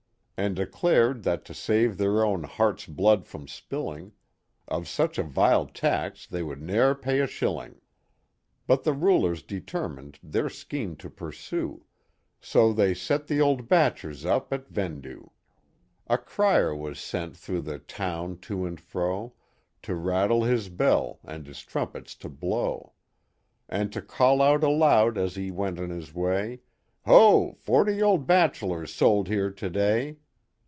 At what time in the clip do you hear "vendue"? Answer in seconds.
14.67-15.29